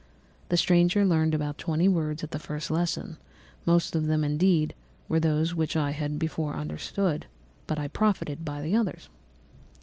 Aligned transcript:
The 0.49 0.57
stranger 0.57 1.05
learned 1.05 1.35
about 1.35 1.59
twenty 1.59 1.87
words 1.87 2.23
at 2.23 2.31
the 2.31 2.39
first 2.39 2.71
lesson; 2.71 3.17
most 3.67 3.95
of 3.95 4.07
them, 4.07 4.23
indeed, 4.23 4.73
were 5.07 5.19
those 5.19 5.53
which 5.53 5.75
I 5.75 5.91
had 5.91 6.17
before 6.17 6.55
understood, 6.55 7.27
but 7.67 7.77
I 7.77 7.87
profited 7.87 8.43
by 8.43 8.63
the 8.63 8.75
others. 8.75 9.09